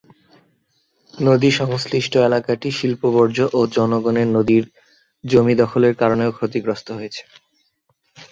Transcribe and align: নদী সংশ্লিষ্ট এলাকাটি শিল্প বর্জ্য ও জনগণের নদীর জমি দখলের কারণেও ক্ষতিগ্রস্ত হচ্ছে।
নদী 1.13 1.49
সংশ্লিষ্ট 1.59 2.13
এলাকাটি 2.21 2.69
শিল্প 2.71 3.01
বর্জ্য 3.15 3.39
ও 3.53 3.69
জনগণের 3.75 4.27
নদীর 4.37 4.63
জমি 5.23 5.53
দখলের 5.61 5.93
কারণেও 6.01 6.35
ক্ষতিগ্রস্ত 6.37 6.87
হচ্ছে। 6.93 7.23